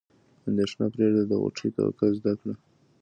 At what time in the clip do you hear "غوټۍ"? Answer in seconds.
1.41-1.69